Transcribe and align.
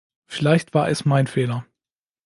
Vielleicht 0.25 0.73
war 0.73 0.89
es 0.89 1.05
mein 1.05 1.27
Fehler. 1.27 1.63